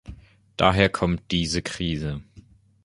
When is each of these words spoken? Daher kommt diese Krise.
Daher 0.57 0.89
kommt 0.89 1.29
diese 1.29 1.61
Krise. 1.61 2.23